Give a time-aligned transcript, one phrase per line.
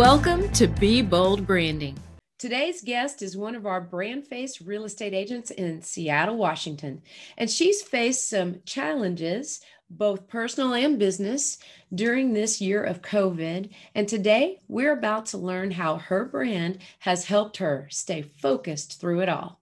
[0.00, 1.94] Welcome to Be Bold Branding.
[2.38, 7.02] Today's guest is one of our brand face real estate agents in Seattle, Washington,
[7.36, 9.60] and she's faced some challenges,
[9.90, 11.58] both personal and business,
[11.94, 13.68] during this year of COVID.
[13.94, 19.20] And today we're about to learn how her brand has helped her stay focused through
[19.20, 19.59] it all.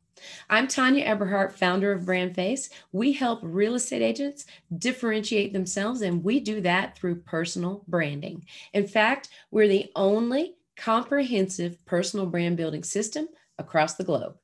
[0.50, 2.70] I'm Tanya Eberhardt, founder of BrandFace.
[2.92, 4.46] We help real estate agents
[4.76, 8.44] differentiate themselves, and we do that through personal branding.
[8.72, 13.28] In fact, we're the only comprehensive personal brand building system
[13.58, 14.36] across the globe.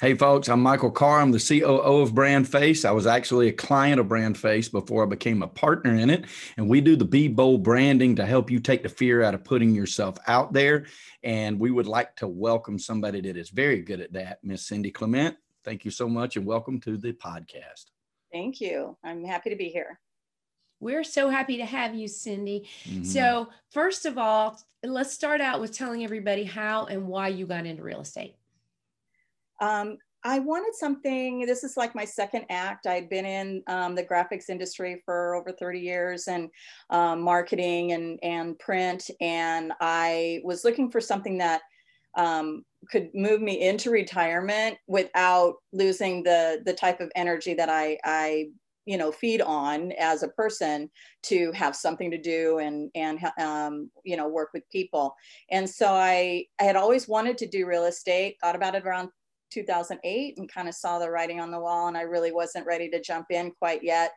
[0.00, 1.20] Hey, folks, I'm Michael Carr.
[1.20, 2.84] I'm the COO of Brand Face.
[2.84, 6.26] I was actually a client of Brand Face before I became a partner in it.
[6.56, 9.42] And we do the Be Bold branding to help you take the fear out of
[9.42, 10.86] putting yourself out there.
[11.24, 14.92] And we would like to welcome somebody that is very good at that, Miss Cindy
[14.92, 15.36] Clement.
[15.64, 17.86] Thank you so much and welcome to the podcast.
[18.32, 18.96] Thank you.
[19.02, 19.98] I'm happy to be here.
[20.78, 22.68] We're so happy to have you, Cindy.
[22.84, 23.02] Mm-hmm.
[23.02, 27.66] So, first of all, let's start out with telling everybody how and why you got
[27.66, 28.36] into real estate.
[29.60, 32.86] Um, I wanted something, this is like my second act.
[32.86, 36.50] I'd been in um, the graphics industry for over 30 years and
[36.90, 39.10] um, marketing and, and print.
[39.20, 41.62] And I was looking for something that
[42.16, 47.98] um, could move me into retirement without losing the, the type of energy that I,
[48.04, 48.46] I
[48.88, 50.90] you know feed on as a person
[51.22, 55.14] to have something to do and and um, you know work with people
[55.50, 59.10] and so i i had always wanted to do real estate thought about it around
[59.50, 62.88] 2008 and kind of saw the writing on the wall and i really wasn't ready
[62.88, 64.12] to jump in quite yet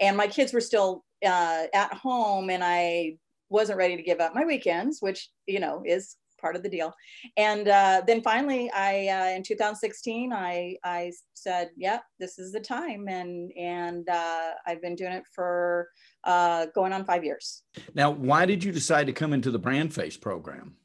[0.00, 3.16] and my kids were still uh, at home and i
[3.48, 6.94] wasn't ready to give up my weekends which you know is part of the deal.
[7.36, 12.60] And uh, then finally, I uh, in 2016, I I said, "Yep, this is the
[12.60, 15.88] time," and and uh, I've been doing it for
[16.24, 17.62] uh, going on five years.
[17.94, 20.76] Now, why did you decide to come into the Brand Face program?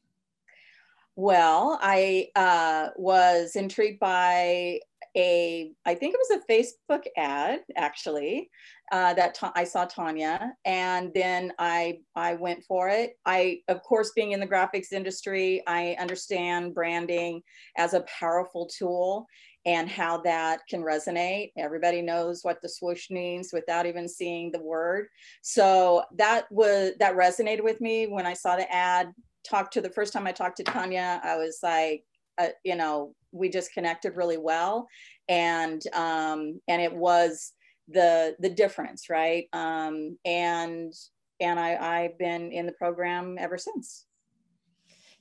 [1.15, 4.79] Well, I uh, was intrigued by
[5.17, 8.49] a i think it was a facebook ad actually
[8.91, 13.13] uh, that ta- i saw tanya and then i i went for it.
[13.25, 17.41] I of course being in the graphics industry i understand branding
[17.77, 19.27] as a powerful tool
[19.65, 21.51] and how that can resonate.
[21.55, 25.05] Everybody knows what the swoosh means without even seeing the word.
[25.43, 29.89] So that was that resonated with me when i saw the ad talked to the
[29.89, 32.03] first time i talked to tanya i was like
[32.37, 34.87] uh, you know we just connected really well
[35.29, 37.53] and um, and it was
[37.87, 40.93] the the difference right um, and
[41.41, 44.05] and I, I've been in the program ever since.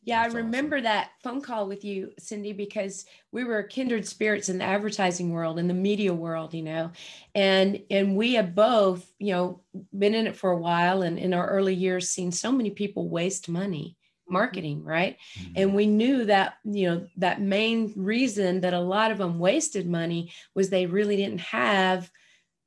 [0.02, 0.84] Yeah, That's I remember awesome.
[0.84, 5.58] that phone call with you, Cindy, because we were kindred spirits in the advertising world,
[5.58, 6.92] in the media world, you know,
[7.34, 9.60] and and we have both, you know,
[9.98, 13.10] been in it for a while, and in our early years, seen so many people
[13.10, 13.96] waste money,
[14.30, 15.16] marketing right?
[15.38, 15.52] Mm-hmm.
[15.56, 19.88] and we knew that you know that main reason that a lot of them wasted
[19.88, 22.10] money was they really didn't have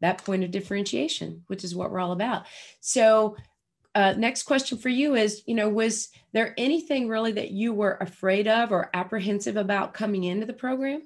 [0.02, 2.46] that point of differentiation which is what we're all about.
[2.80, 3.38] So
[3.96, 7.98] uh, next question for you is you know was there anything really that you were
[8.02, 11.04] afraid of or apprehensive about coming into the program?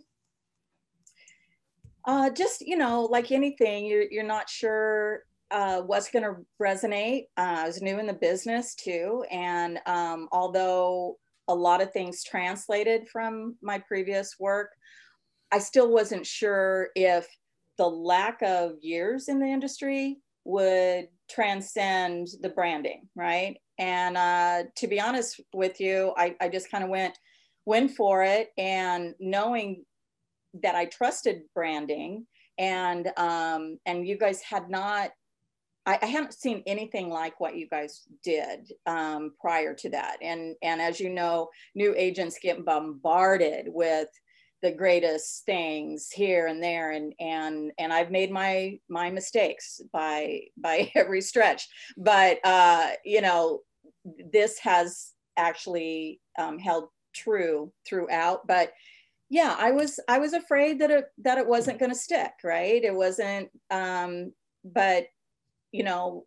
[2.05, 7.25] Uh, just you know like anything you're, you're not sure uh, what's going to resonate.
[7.37, 9.23] Uh, I was new in the business too.
[9.31, 14.71] And um, although a lot of things translated from my previous work,
[15.51, 17.27] I still wasn't sure if
[17.77, 23.57] the lack of years in the industry would transcend the branding, right?
[23.77, 27.17] And uh, to be honest with you, I, I just kind of went
[27.65, 29.83] went for it, and knowing
[30.63, 32.25] that I trusted branding,
[32.57, 35.11] and um, and you guys had not
[35.87, 40.17] I, I haven't seen anything like what you guys did um, prior to that.
[40.21, 44.09] And, and as you know, new agents get bombarded with
[44.61, 46.91] the greatest things here and there.
[46.91, 51.67] And and and I've made my my mistakes by by every stretch.
[51.95, 53.61] But uh you know
[54.33, 58.47] this has actually um, held true throughout.
[58.47, 58.73] But
[59.29, 62.83] yeah I was I was afraid that it that it wasn't going to stick right?
[62.83, 64.33] It wasn't um
[64.65, 65.05] but
[65.77, 66.25] you know,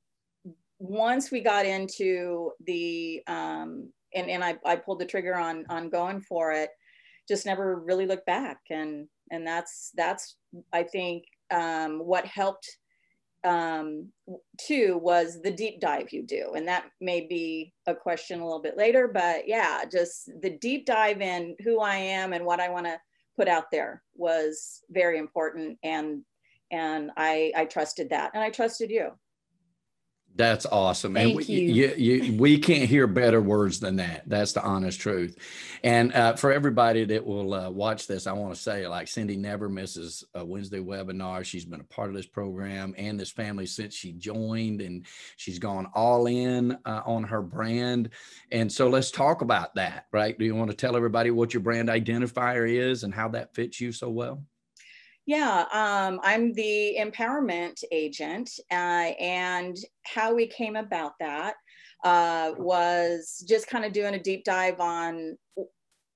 [0.79, 5.91] once we got into the, um, and, and I, I pulled the trigger on, on
[5.91, 6.70] going for it,
[7.29, 8.58] just never really looked back.
[8.70, 10.37] And, and that's, that's,
[10.73, 12.69] I think, um, what helped
[13.43, 14.12] um,
[14.61, 16.52] too was the deep dive you do.
[16.55, 20.87] And that may be a question a little bit later, but yeah, just the deep
[20.87, 23.00] dive in who I am and what I want to
[23.37, 25.76] put out there was very important.
[25.82, 26.23] And,
[26.70, 29.11] and I, I trusted that and I trusted you.
[30.37, 31.15] That's awesome.
[31.15, 31.75] Thank and we, you.
[31.75, 34.23] You, you, we can't hear better words than that.
[34.27, 35.37] That's the honest truth.
[35.82, 39.37] And uh, for everybody that will uh, watch this, I want to say, like Cindy
[39.37, 41.44] never misses a Wednesday webinar.
[41.44, 45.05] She's been a part of this program and this family since she joined, and
[45.37, 48.11] she's gone all in uh, on her brand.
[48.53, 50.38] And so let's talk about that, right?
[50.38, 53.81] Do you want to tell everybody what your brand identifier is and how that fits
[53.81, 54.43] you so well?
[55.31, 58.75] Yeah, um, I'm the empowerment agent, uh,
[59.21, 61.55] and how we came about that
[62.03, 65.38] uh, was just kind of doing a deep dive on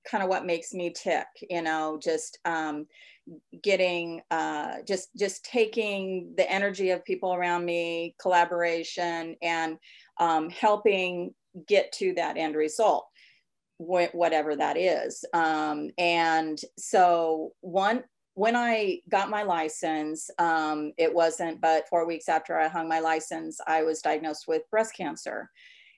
[0.05, 1.27] kind of what makes me tick.
[1.49, 2.87] You know, just um,
[3.63, 9.77] getting, uh, just just taking the energy of people around me, collaboration, and
[10.19, 11.33] um, helping
[11.69, 13.07] get to that end result
[13.77, 15.25] whatever that is.
[15.33, 18.03] Um, and so one
[18.35, 22.99] when I got my license, um, it wasn't but four weeks after I hung my
[22.99, 25.49] license, I was diagnosed with breast cancer.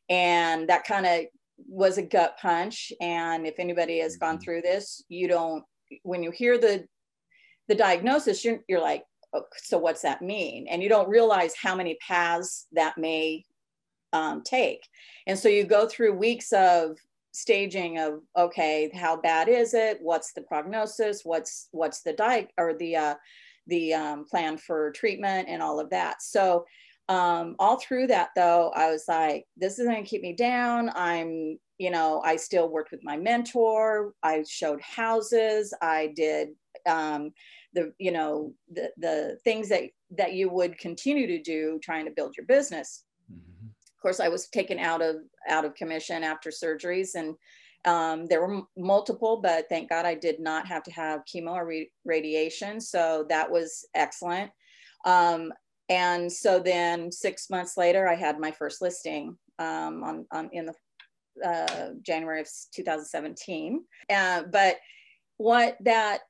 [0.08, 1.26] And that kind of
[1.68, 2.94] was a gut punch.
[3.02, 4.44] And if anybody has gone mm-hmm.
[4.44, 5.64] through this, you don't,
[6.04, 6.86] when you hear the,
[7.68, 9.04] the diagnosis, you're, you're like,
[9.34, 10.68] oh, so what's that mean?
[10.70, 13.46] And you don't realize how many paths that may
[14.14, 14.88] um, take.
[15.26, 16.98] And so you go through weeks of
[17.38, 20.00] staging of okay how bad is it?
[20.02, 21.22] What's the prognosis?
[21.24, 23.16] What's what's the diet or the uh,
[23.68, 26.22] the um, plan for treatment and all of that.
[26.22, 26.66] So
[27.10, 30.92] um, all through that though i was like this isn't going to keep me down.
[30.96, 34.14] I'm you know i still worked with my mentor.
[34.24, 35.74] I showed houses.
[35.82, 36.50] I did
[36.86, 37.32] um,
[37.74, 39.84] the you know the the things that
[40.18, 43.04] that you would continue to do trying to build your business
[44.08, 45.18] course, I was taken out of
[45.50, 47.36] out of commission after surgeries, and
[47.84, 51.66] um, there were multiple, but thank God I did not have to have chemo or
[51.66, 54.50] re- radiation, so that was excellent.
[55.06, 55.52] Um,
[55.90, 60.68] and so then six months later, I had my first listing um, on, on in
[60.68, 63.84] the uh, January of 2017.
[64.10, 64.78] Uh, but
[65.36, 66.22] what that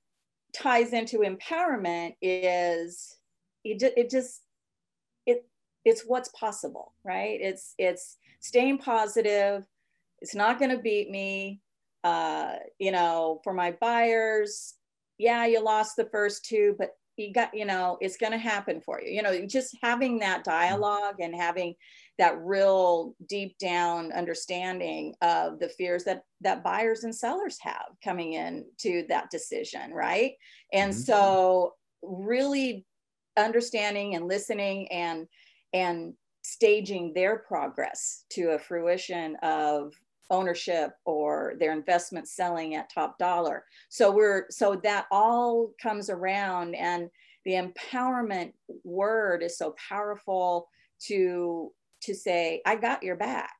[0.51, 3.15] ties into empowerment is
[3.63, 4.41] it, it just
[5.87, 7.39] it's what's possible, right?
[7.41, 9.65] It's it's staying positive.
[10.21, 11.61] It's not going to beat me.
[12.03, 14.75] Uh, you know, for my buyers,
[15.17, 18.81] yeah, you lost the first two, but you got, you know, it's going to happen
[18.81, 19.11] for you.
[19.11, 21.73] You know, just having that dialogue and having
[22.19, 28.33] that real deep down understanding of the fears that that buyers and sellers have coming
[28.33, 30.33] in to that decision, right?
[30.73, 31.01] And mm-hmm.
[31.01, 32.85] so really
[33.37, 35.27] understanding and listening and
[35.73, 39.93] and staging their progress to a fruition of
[40.29, 43.65] ownership or their investment selling at top dollar.
[43.89, 47.09] So we're so that all comes around and
[47.45, 48.53] the empowerment
[48.83, 50.67] word is so powerful
[50.99, 51.71] to
[52.01, 53.53] to say i got your back.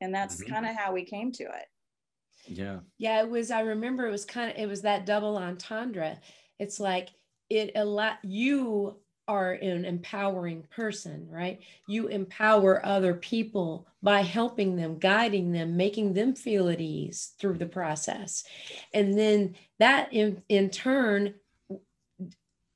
[0.00, 0.52] And that's mm-hmm.
[0.52, 1.66] kind of how we came to it.
[2.46, 2.80] Yeah.
[2.98, 6.18] Yeah it was i remember it was kind of it was that double entendre.
[6.58, 7.10] It's like
[7.50, 11.60] it a lot you are an empowering person, right?
[11.88, 17.58] You empower other people by helping them, guiding them, making them feel at ease through
[17.58, 18.44] the process.
[18.92, 21.34] And then that in, in turn,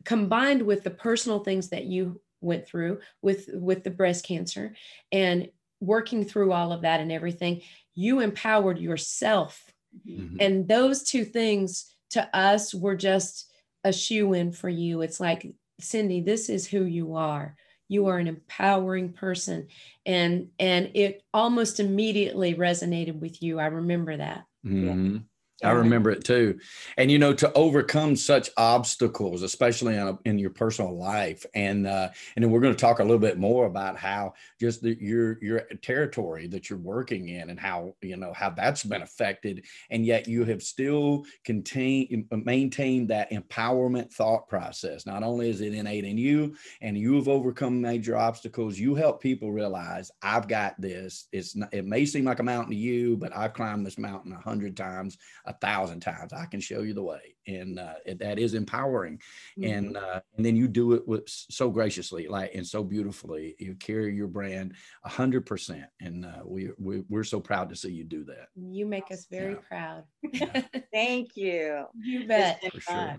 [0.05, 4.75] combined with the personal things that you went through with with the breast cancer
[5.11, 5.49] and
[5.81, 7.61] working through all of that and everything,
[7.95, 9.73] you empowered yourself.
[10.09, 10.37] Mm-hmm.
[10.41, 13.51] And those two things to us were just
[13.85, 15.03] a shoe in for you.
[15.03, 17.57] It's like Cindy, this is who you are.
[17.89, 19.69] You are an empowering person.
[20.05, 23.59] And and it almost immediately resonated with you.
[23.59, 24.45] I remember that.
[24.67, 25.15] Mm-hmm.
[25.15, 25.21] Yeah.
[25.63, 26.61] I remember it too.
[26.97, 31.85] And you know, to overcome such obstacles, especially in, a, in your personal life, and
[31.85, 34.97] uh, and then we're going to talk a little bit more about how just the,
[35.01, 39.65] your your territory that you're working in, and how you know how that's been affected,
[39.91, 45.07] and yet you have still contain maintained that empowerment thought process.
[45.07, 49.21] Not only is it innate in you, and you have overcome major obstacles, you help
[49.21, 51.27] people realize I've got this.
[51.33, 54.33] It's not, it may seem like a mountain to you, but I've climbed this mountain
[54.33, 56.33] a hundred times a thousand times.
[56.33, 59.21] I can show you the way, and uh, it, that is empowering.
[59.59, 59.65] Mm-hmm.
[59.65, 63.57] And uh, and then you do it with so graciously, like and so beautifully.
[63.59, 64.75] You carry your brand
[65.05, 68.49] a hundred percent, and uh, we, we we're so proud to see you do that.
[68.55, 69.61] You make us very yeah.
[69.69, 70.05] proud.
[70.33, 70.63] Yeah.
[70.93, 71.87] Thank you.
[71.99, 72.63] You bet.
[72.71, 73.17] For sure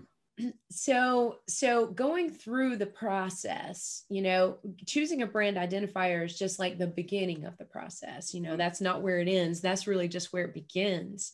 [0.70, 4.56] so so going through the process you know
[4.86, 8.80] choosing a brand identifier is just like the beginning of the process you know that's
[8.80, 11.32] not where it ends that's really just where it begins.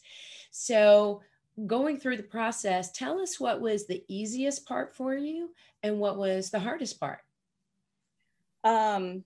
[0.51, 1.23] So
[1.67, 5.51] going through the process tell us what was the easiest part for you
[5.83, 7.21] and what was the hardest part?
[8.65, 9.25] Um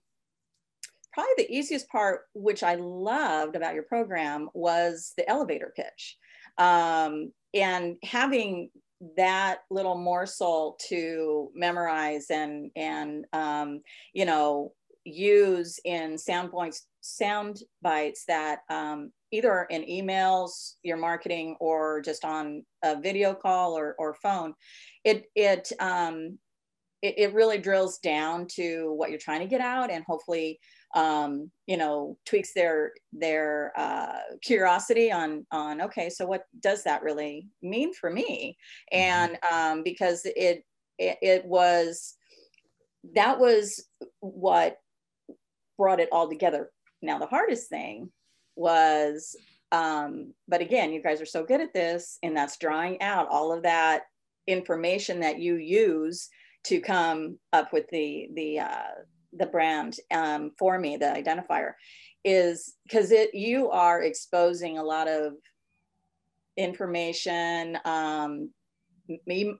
[1.12, 6.16] probably the easiest part, which I loved about your program, was the elevator pitch.
[6.58, 8.70] Um, and having
[9.16, 13.80] that little morsel to memorize and and um,
[14.12, 14.72] you know
[15.04, 22.24] use in sound points sound bites that um, either in emails your marketing or just
[22.24, 24.52] on a video call or, or phone
[25.04, 26.38] it it um,
[27.02, 30.58] it, it really drills down to what you're trying to get out and hopefully
[30.94, 37.02] um, you know tweaks their their uh, curiosity on on okay so what does that
[37.02, 38.56] really mean for me
[38.92, 39.00] mm-hmm.
[39.00, 40.64] and um, because it,
[40.98, 42.16] it it was
[43.14, 43.84] that was
[44.20, 44.78] what
[45.78, 46.70] brought it all together
[47.02, 48.10] now the hardest thing
[48.56, 49.36] was
[49.72, 53.52] um, but again you guys are so good at this and that's drawing out all
[53.52, 54.02] of that
[54.46, 56.28] information that you use
[56.64, 59.02] to come up with the the uh,
[59.32, 61.72] the brand um, for me, the identifier,
[62.24, 65.34] is because it you are exposing a lot of
[66.56, 68.50] information, um,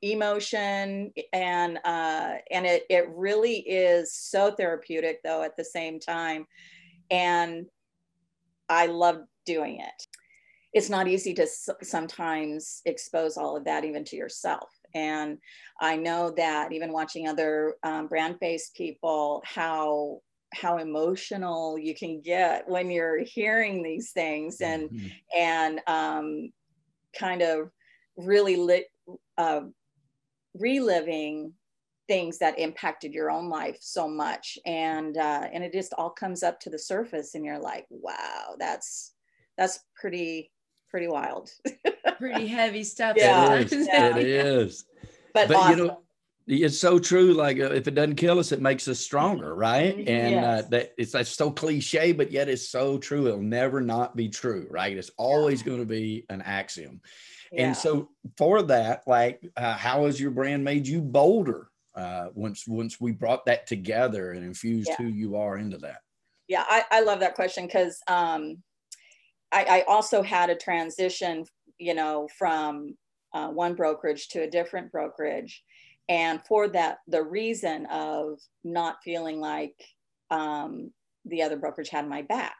[0.02, 6.46] emotion, and uh, and it it really is so therapeutic though at the same time,
[7.10, 7.66] and
[8.68, 10.06] I love doing it.
[10.72, 11.48] It's not easy to
[11.82, 15.38] sometimes expose all of that even to yourself and
[15.80, 20.20] I know that even watching other um, Brand Face people, how
[20.52, 25.06] how emotional you can get when you're hearing these things and mm-hmm.
[25.36, 26.52] and um,
[27.18, 27.70] kind of
[28.16, 28.86] really lit,
[29.38, 29.62] uh,
[30.54, 31.52] reliving
[32.08, 36.42] things that impacted your own life so much and uh, and it just all comes
[36.42, 39.14] up to the surface and you're like wow that's
[39.56, 40.50] that's pretty
[40.90, 41.50] pretty wild
[42.18, 43.16] pretty heavy stuff.
[43.20, 43.86] Yeah, it is.
[43.86, 44.16] Yeah.
[44.16, 44.84] It is.
[45.32, 45.78] But, but awesome.
[45.78, 46.00] you know,
[46.46, 47.32] it's so true.
[47.32, 49.96] Like uh, if it doesn't kill us, it makes us stronger, right?
[49.96, 50.08] Mm-hmm.
[50.08, 50.64] And uh, yes.
[50.64, 53.26] uh, that it's that's so cliche, but yet it's so true.
[53.26, 54.96] It'll never not be true, right?
[54.96, 55.66] It's always yeah.
[55.66, 57.00] going to be an axiom.
[57.52, 57.66] Yeah.
[57.66, 62.66] And so for that, like, uh, how has your brand made you bolder uh, once
[62.66, 64.96] once we brought that together and infused yeah.
[64.96, 65.98] who you are into that?
[66.48, 68.62] Yeah, I, I love that question because um,
[69.52, 71.44] I, I also had a transition
[71.80, 72.96] you know, from
[73.32, 75.64] uh, one brokerage to a different brokerage.
[76.08, 79.74] And for that, the reason of not feeling like
[80.30, 80.92] um,
[81.24, 82.56] the other brokerage had my back.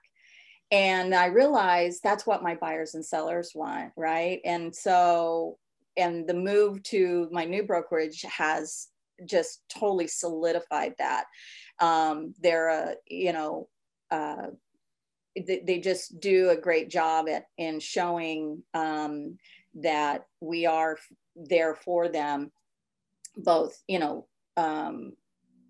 [0.70, 4.40] And I realized that's what my buyers and sellers want, right?
[4.44, 5.58] And so,
[5.96, 8.88] and the move to my new brokerage has
[9.24, 11.24] just totally solidified that.
[11.80, 13.68] Um, they're a, you know,
[14.10, 14.48] uh,
[15.36, 19.38] they just do a great job at in showing um,
[19.74, 20.96] that we are
[21.36, 22.50] there for them
[23.36, 25.12] both you know um,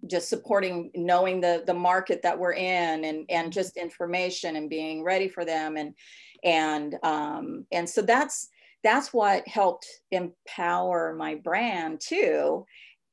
[0.06, 5.04] just supporting knowing the the market that we're in and and just information and being
[5.04, 5.94] ready for them and
[6.42, 8.48] and um, and so that's
[8.82, 12.64] that's what helped empower my brand too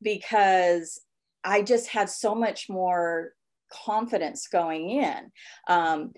[0.02, 1.02] because
[1.44, 3.34] i just had so much more
[3.70, 5.32] confidence going in.
[5.68, 6.14] Um,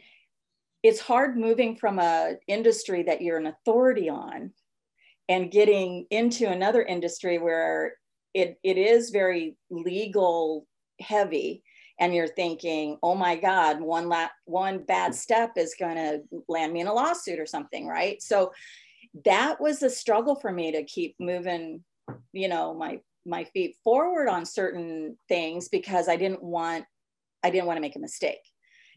[0.84, 4.52] it's hard moving from a industry that you're an authority on
[5.28, 7.96] and getting into another industry where
[8.34, 10.66] it, it is very legal
[11.00, 11.64] heavy
[12.00, 16.72] and you're thinking oh my god one la- one bad step is going to land
[16.72, 18.22] me in a lawsuit or something right?
[18.22, 18.52] So
[19.26, 21.84] that was a struggle for me to keep moving
[22.34, 26.86] you know my my feet forward on certain things because i didn't want
[27.44, 28.42] i didn't want to make a mistake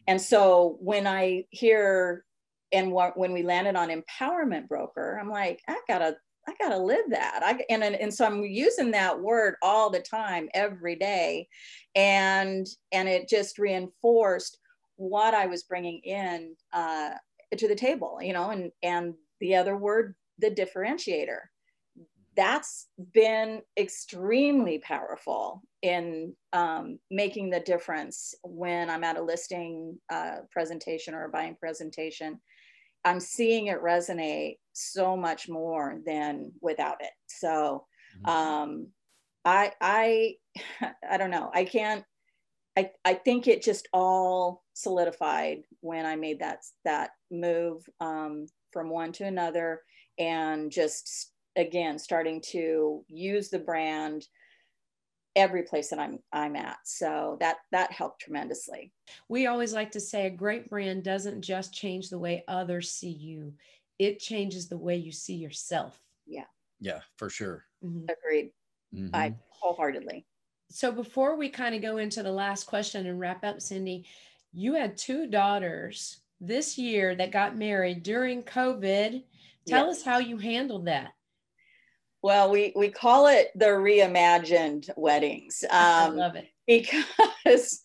[0.07, 2.25] and so when I hear
[2.71, 6.17] and when we landed on empowerment broker, I'm like, I gotta,
[6.47, 7.41] I gotta live that.
[7.43, 11.47] I and and so I'm using that word all the time, every day,
[11.95, 14.57] and and it just reinforced
[14.95, 17.11] what I was bringing in uh,
[17.55, 21.39] to the table, you know, and and the other word, the differentiator
[22.35, 30.37] that's been extremely powerful in um, making the difference when I'm at a listing uh,
[30.51, 32.39] presentation or a buying presentation.
[33.05, 37.11] I'm seeing it resonate so much more than without it.
[37.27, 37.85] So
[38.25, 38.29] mm-hmm.
[38.29, 38.87] um,
[39.45, 40.35] I I
[41.09, 41.51] I don't know.
[41.53, 42.03] I can't.
[42.77, 48.89] I I think it just all solidified when I made that that move um, from
[48.89, 49.81] one to another
[50.17, 54.25] and just again starting to use the brand
[55.35, 56.77] every place that I'm I'm at.
[56.85, 58.91] So that that helped tremendously.
[59.29, 63.11] We always like to say a great brand doesn't just change the way others see
[63.11, 63.53] you.
[63.99, 65.99] It changes the way you see yourself.
[66.25, 66.45] Yeah.
[66.79, 67.65] Yeah, for sure.
[67.83, 68.05] Mm-hmm.
[68.09, 68.51] Agreed.
[68.93, 69.15] Mm-hmm.
[69.15, 70.25] I wholeheartedly.
[70.69, 74.05] So before we kind of go into the last question and wrap up, Cindy,
[74.51, 79.23] you had two daughters this year that got married during COVID.
[79.67, 79.97] Tell yes.
[79.97, 81.11] us how you handled that.
[82.23, 85.63] Well, we we call it the reimagined weddings.
[85.73, 87.81] Um, I love it because,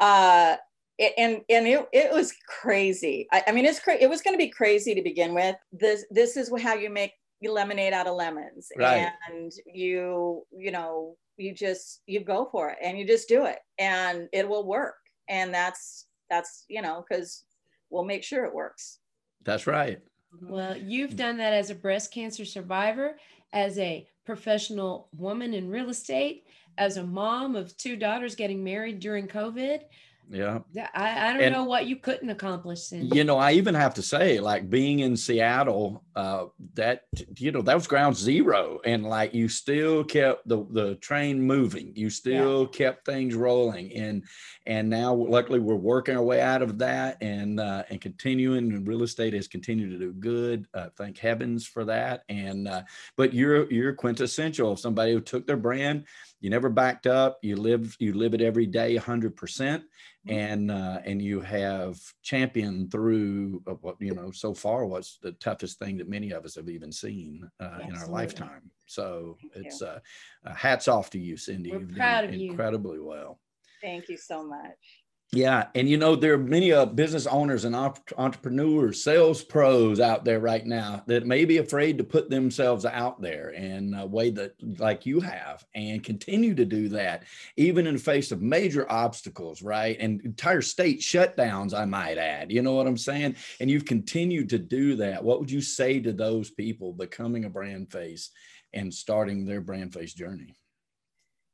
[0.00, 0.56] uh,
[0.98, 3.28] it, and and it, it was crazy.
[3.32, 4.02] I, I mean, it's crazy.
[4.02, 5.54] It was going to be crazy to begin with.
[5.72, 7.12] This this is how you make
[7.42, 9.08] lemonade out of lemons, right.
[9.30, 13.58] and you you know you just you go for it and you just do it,
[13.78, 14.96] and it will work.
[15.28, 17.44] And that's that's you know because
[17.90, 18.98] we'll make sure it works.
[19.44, 20.00] That's right.
[20.42, 23.16] Well, you've done that as a breast cancer survivor
[23.56, 26.44] as a professional woman in real estate,
[26.76, 29.80] as a mom of two daughters getting married during COVID.
[30.28, 30.60] Yeah.
[30.94, 32.90] I, I don't and, know what you couldn't accomplish.
[32.90, 37.02] You know, I even have to say, like being in Seattle, uh, that,
[37.36, 38.80] you know, that was ground zero.
[38.84, 41.92] And like you still kept the, the train moving.
[41.94, 42.78] You still yeah.
[42.78, 43.92] kept things rolling.
[43.94, 44.24] And,
[44.66, 48.88] and now luckily we're working our way out of that and, uh, and continuing and
[48.88, 50.66] real estate has continued to do good.
[50.74, 52.24] Uh, thank heavens for that.
[52.28, 52.82] And, uh,
[53.16, 56.04] but you're, you're quintessential somebody who took their brand,
[56.46, 60.30] you never backed up you live you live it every day 100% mm-hmm.
[60.30, 65.80] and uh, and you have championed through what you know so far was the toughest
[65.80, 69.82] thing that many of us have even seen uh, in our lifetime so Thank it's
[69.82, 69.98] uh,
[70.46, 73.04] uh, hats off to you cindy We're You've proud of incredibly you.
[73.04, 73.40] well
[73.82, 75.04] Thank you so much.
[75.32, 80.24] Yeah, and you know there are many uh, business owners and entrepreneurs, sales pros out
[80.24, 84.30] there right now that may be afraid to put themselves out there in a way
[84.30, 87.24] that, like you have, and continue to do that,
[87.56, 89.96] even in the face of major obstacles, right?
[89.98, 92.52] And entire state shutdowns, I might add.
[92.52, 93.34] You know what I'm saying?
[93.60, 95.24] And you've continued to do that.
[95.24, 98.30] What would you say to those people becoming a brand face
[98.72, 100.54] and starting their brand face journey?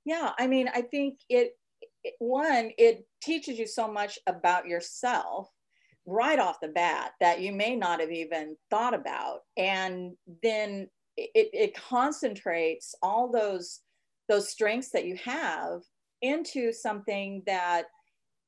[0.04, 1.56] Yeah, I mean, I think it
[2.18, 5.48] one, it teaches you so much about yourself
[6.06, 9.40] right off the bat that you may not have even thought about.
[9.56, 10.12] And
[10.42, 13.80] then it, it concentrates all those
[14.28, 15.82] those strengths that you have
[16.22, 17.86] into something that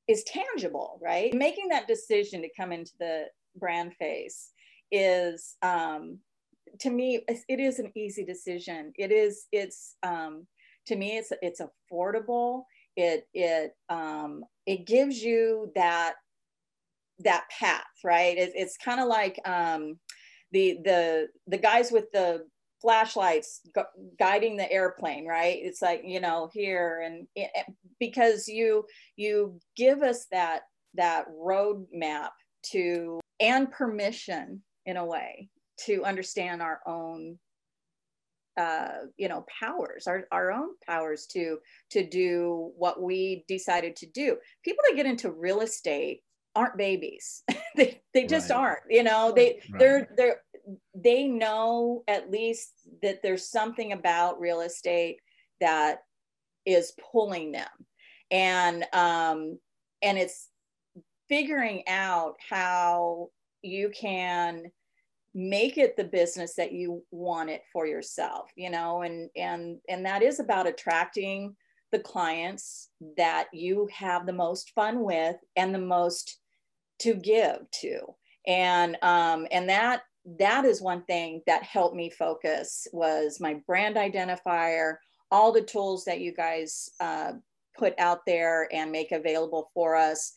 [0.09, 1.35] is tangible, right?
[1.35, 3.25] Making that decision to come into the
[3.57, 4.51] brand face
[4.90, 6.19] is um,
[6.81, 8.93] to me it is an easy decision.
[8.97, 10.47] It is it's um,
[10.87, 12.64] to me it's it's affordable
[12.97, 16.15] it it um, it gives you that
[17.21, 18.37] that path right?
[18.37, 19.99] It, it's kind of like um,
[20.53, 22.47] the the the guys with the
[22.81, 25.59] flashlights gu- guiding the airplane right?
[25.61, 27.51] It's like you know here and it,
[27.99, 28.85] because you
[29.17, 30.63] you give us that
[30.95, 32.31] that roadmap
[32.73, 35.49] to and permission in a way
[35.87, 37.39] to understand our own
[38.57, 41.59] uh, you know powers our, our own powers to
[41.90, 46.21] to do what we decided to do people that get into real estate
[46.55, 47.43] aren't babies
[47.77, 48.57] they, they just right.
[48.57, 49.79] aren't you know they right.
[49.79, 50.40] they're they're
[50.95, 52.71] they know at least
[53.03, 55.19] that there's something about real estate
[55.61, 55.99] that
[56.64, 57.69] is pulling them
[58.31, 59.59] and um
[60.01, 60.49] and it's
[61.29, 63.29] figuring out how
[63.62, 64.64] you can
[65.35, 70.07] make it the business that you want it for yourself you know and and and
[70.07, 71.55] that is about attracting
[71.94, 76.40] the clients that you have the most fun with and the most
[76.99, 78.01] to give to.
[78.49, 80.03] And um and that
[80.38, 84.97] that is one thing that helped me focus was my brand identifier
[85.31, 87.33] all the tools that you guys uh,
[87.79, 90.33] put out there and make available for us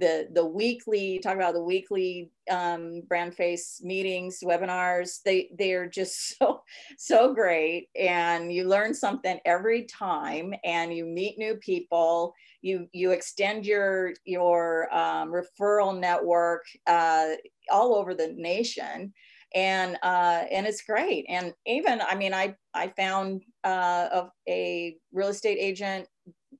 [0.00, 5.22] the the weekly talk about the weekly um, brand face meetings webinars.
[5.24, 6.62] They they are just so
[6.98, 7.88] so great.
[7.98, 12.34] And you learn something every time and you meet new people.
[12.62, 17.28] You you extend your your um, referral network uh,
[17.70, 19.12] all over the nation.
[19.54, 21.26] And uh, and it's great.
[21.28, 26.06] And even i mean i i found uh, a, a real estate agent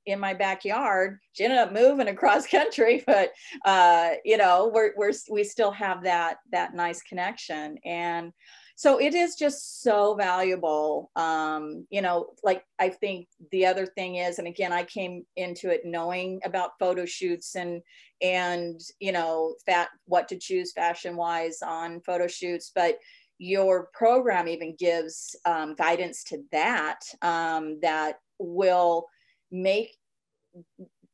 [0.05, 1.19] in my backyard.
[1.33, 3.31] She ended up moving across country, but
[3.65, 8.31] uh, you know, we're, we're we still have that that nice connection, and
[8.75, 11.11] so it is just so valuable.
[11.15, 15.69] Um, you know, like I think the other thing is, and again, I came into
[15.69, 17.81] it knowing about photo shoots and
[18.21, 22.97] and you know, fat what to choose fashion wise on photo shoots, but
[23.37, 29.07] your program even gives um, guidance to that um, that will
[29.51, 29.95] make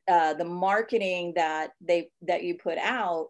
[0.07, 3.29] uh, the marketing that they that you put out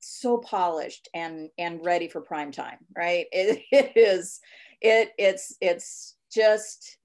[0.00, 4.40] so polished and and ready for prime time right it, it is
[4.80, 6.98] it it's it's just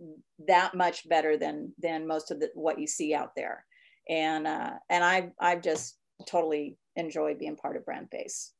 [0.47, 3.65] that much better than than most of the what you see out there
[4.09, 8.51] and uh and i i've just totally enjoyed being part of Brand Face.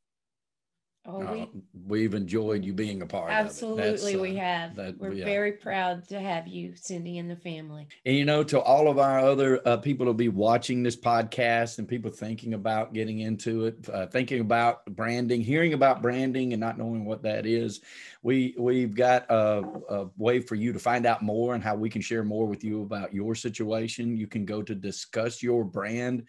[1.06, 1.46] Oh, we, uh,
[1.86, 4.76] we've enjoyed you being a part absolutely we uh, have.
[4.76, 5.24] that, we're yeah.
[5.24, 7.88] very proud to have you cindy and the family.
[8.04, 11.78] And you know to all of our other uh, people to be watching this podcast
[11.78, 16.60] and people thinking about getting into it uh, thinking about branding hearing about branding and
[16.60, 17.80] not knowing what that is
[18.22, 21.88] we we've got a, a way for you to find out more and how we
[21.88, 24.16] can share more with you about your situation.
[24.16, 26.26] You can go to discuss your brand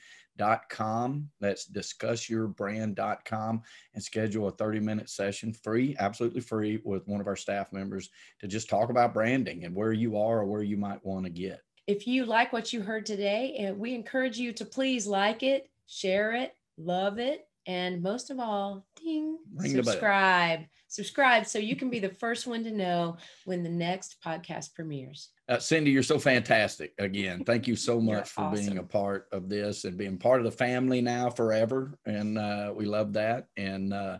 [0.69, 1.29] com.
[1.39, 3.61] That's discussyourbrand.com
[3.93, 8.09] and schedule a 30 minute session free, absolutely free with one of our staff members
[8.39, 11.31] to just talk about branding and where you are or where you might want to
[11.31, 11.61] get.
[11.87, 15.69] If you like what you heard today, and we encourage you to please like it,
[15.87, 20.61] share it, love it, and most of all, ding, Ring subscribe.
[20.91, 25.29] Subscribe so you can be the first one to know when the next podcast premieres.
[25.47, 26.91] Uh, Cindy, you're so fantastic.
[26.99, 28.65] Again, thank you so much for awesome.
[28.65, 31.97] being a part of this and being part of the family now forever.
[32.05, 33.47] And uh, we love that.
[33.55, 34.17] And uh,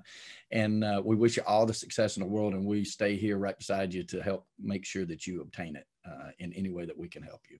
[0.53, 2.53] and uh, we wish you all the success in the world.
[2.53, 5.85] And we stay here right beside you to help make sure that you obtain it
[6.05, 7.57] uh, in any way that we can help you.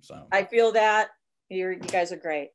[0.00, 1.10] So I feel that
[1.50, 2.52] you're you guys are great.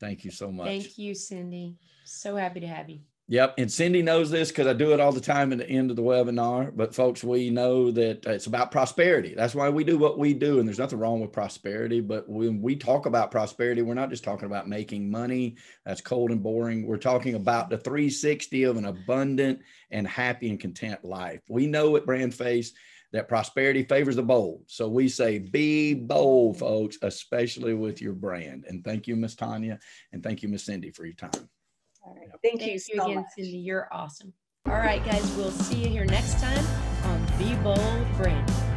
[0.00, 0.66] Thank you so much.
[0.66, 1.76] Thank you, Cindy.
[2.04, 3.02] So happy to have you.
[3.28, 3.54] Yep.
[3.56, 5.96] And Cindy knows this because I do it all the time at the end of
[5.96, 6.74] the webinar.
[6.74, 9.34] But folks, we know that it's about prosperity.
[9.34, 10.58] That's why we do what we do.
[10.58, 12.00] And there's nothing wrong with prosperity.
[12.00, 15.56] But when we talk about prosperity, we're not just talking about making money.
[15.86, 16.86] That's cold and boring.
[16.86, 21.40] We're talking about the 360 of an abundant and happy and content life.
[21.48, 22.72] We know at Brand Face
[23.12, 24.64] that prosperity favors the bold.
[24.66, 28.64] So we say, be bold, folks, especially with your brand.
[28.68, 29.78] And thank you, Miss Tanya.
[30.12, 31.48] And thank you, Miss Cindy, for your time.
[32.04, 32.28] All right.
[32.42, 33.26] Thank, Thank you, you so again, much.
[33.36, 33.58] Cindy.
[33.58, 34.32] You're awesome.
[34.66, 36.64] All right, guys, we'll see you here next time
[37.04, 38.71] on Be Bold Brand.